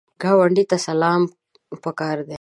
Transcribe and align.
ګاونډي 0.21 0.63
ته 0.71 0.77
سلام 0.87 1.21
پکار 1.83 2.17
دی 2.25 2.29